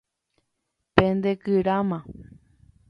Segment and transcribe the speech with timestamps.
[0.95, 1.99] Pendekyráma.